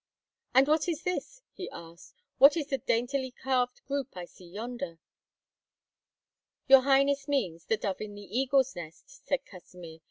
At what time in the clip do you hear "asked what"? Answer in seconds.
1.69-2.57